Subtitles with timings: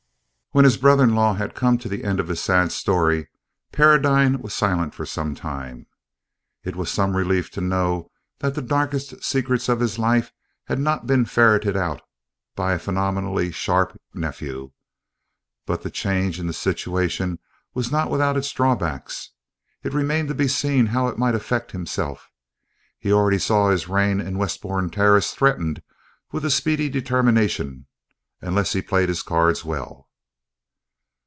[0.53, 3.29] When his brother in law had come to the end of his sad history,
[3.71, 5.87] Paradine was silent for some time.
[6.65, 10.33] It was some relief to know that the darkest secrets of his life
[10.65, 12.01] had not been ferreted out
[12.53, 14.71] by a phenomenally sharp nephew;
[15.65, 17.39] but the change in the situation
[17.73, 19.29] was not without its drawbacks
[19.83, 22.29] it remained to be seen how it might affect himself.
[22.99, 25.81] He already saw his reign in Westbourne Terrace threatened
[26.33, 27.85] with a speedy determination
[28.41, 30.09] unless he played his cards well.